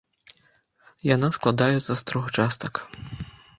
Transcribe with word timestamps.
Яна 1.09 1.29
складаецца 1.37 1.83
з 1.95 2.01
трох 2.11 2.25
частак. 2.41 2.73